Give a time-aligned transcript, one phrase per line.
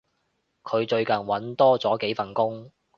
[0.63, 2.71] 佢最近搵多咗幾份工